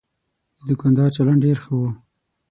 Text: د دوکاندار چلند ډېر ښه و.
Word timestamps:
د 0.57 0.59
دوکاندار 0.69 1.09
چلند 1.15 1.39
ډېر 1.45 1.57
ښه 1.63 1.71
و. 1.79 1.81